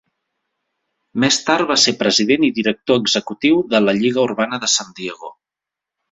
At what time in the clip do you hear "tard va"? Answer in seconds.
1.49-1.77